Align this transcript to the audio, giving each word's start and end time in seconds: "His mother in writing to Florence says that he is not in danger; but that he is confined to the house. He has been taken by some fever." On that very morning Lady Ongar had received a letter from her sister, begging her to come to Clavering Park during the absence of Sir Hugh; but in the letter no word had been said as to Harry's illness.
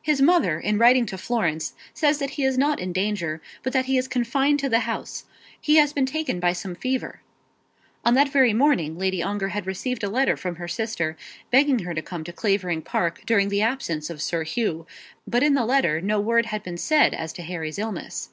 "His 0.00 0.22
mother 0.22 0.60
in 0.60 0.78
writing 0.78 1.04
to 1.06 1.18
Florence 1.18 1.74
says 1.92 2.20
that 2.20 2.30
he 2.38 2.44
is 2.44 2.56
not 2.56 2.78
in 2.78 2.92
danger; 2.92 3.42
but 3.64 3.72
that 3.72 3.86
he 3.86 3.98
is 3.98 4.06
confined 4.06 4.60
to 4.60 4.68
the 4.68 4.78
house. 4.86 5.24
He 5.60 5.78
has 5.78 5.92
been 5.92 6.06
taken 6.06 6.38
by 6.38 6.52
some 6.52 6.76
fever." 6.76 7.22
On 8.04 8.14
that 8.14 8.28
very 8.28 8.52
morning 8.52 8.96
Lady 8.96 9.20
Ongar 9.20 9.48
had 9.48 9.66
received 9.66 10.04
a 10.04 10.08
letter 10.08 10.36
from 10.36 10.54
her 10.62 10.68
sister, 10.68 11.16
begging 11.50 11.80
her 11.80 11.92
to 11.92 12.02
come 12.02 12.22
to 12.22 12.32
Clavering 12.32 12.82
Park 12.82 13.22
during 13.26 13.48
the 13.48 13.60
absence 13.62 14.10
of 14.10 14.22
Sir 14.22 14.44
Hugh; 14.44 14.86
but 15.26 15.42
in 15.42 15.54
the 15.54 15.66
letter 15.66 16.00
no 16.00 16.20
word 16.20 16.46
had 16.46 16.62
been 16.62 16.76
said 16.78 17.12
as 17.12 17.32
to 17.32 17.42
Harry's 17.42 17.80
illness. 17.80 18.28